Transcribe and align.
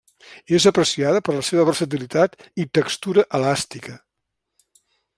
És 0.59 0.65
apreciada 0.69 1.19
per 1.27 1.35
la 1.35 1.43
seva 1.51 1.65
versatilitat 1.69 2.35
i 2.65 2.67
textura 2.79 3.27
elàstica. 3.41 3.99